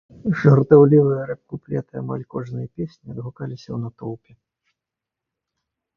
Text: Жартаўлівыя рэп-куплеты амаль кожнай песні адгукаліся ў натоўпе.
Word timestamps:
Жартаўлівыя 0.43 1.25
рэп-куплеты 1.31 1.93
амаль 2.01 2.25
кожнай 2.35 2.67
песні 2.79 3.07
адгукаліся 3.19 3.67
ў 3.71 3.77
натоўпе. 3.85 4.39